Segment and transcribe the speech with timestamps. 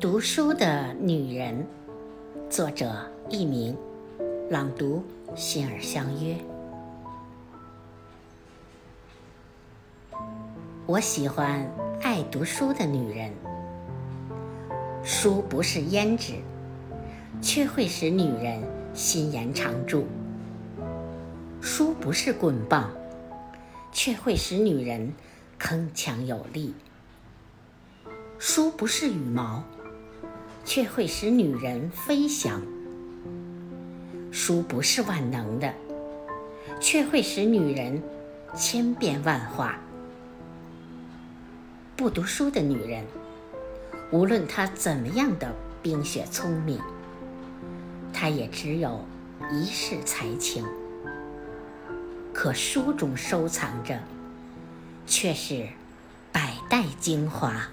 [0.00, 1.66] 读书的女人，
[2.48, 2.90] 作者
[3.28, 3.76] 佚名，
[4.48, 5.04] 朗读
[5.36, 6.34] 心儿相约。
[10.86, 11.70] 我喜欢
[12.00, 13.30] 爱读书的女人。
[15.04, 16.36] 书不是胭脂，
[17.42, 18.58] 却会使女人
[18.94, 20.06] 心颜常驻；
[21.60, 22.90] 书不是棍棒，
[23.92, 25.12] 却会使女人
[25.58, 26.72] 铿锵有力；
[28.38, 29.62] 书不是羽毛。
[30.64, 32.62] 却会使女人飞翔。
[34.30, 35.74] 书不是万能的，
[36.80, 38.02] 却会使女人
[38.54, 39.78] 千变万化。
[41.96, 43.04] 不读书的女人，
[44.10, 45.52] 无论她怎么样的
[45.82, 46.80] 冰雪聪明，
[48.12, 49.04] 她也只有
[49.50, 50.64] 一世才情。
[52.32, 53.98] 可书中收藏着，
[55.06, 55.66] 却是
[56.32, 57.68] 百代精华。